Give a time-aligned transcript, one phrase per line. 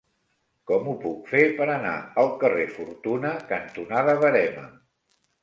[0.69, 1.91] Com ho puc fer per anar
[2.23, 4.67] al carrer Fortuna cantonada Verema?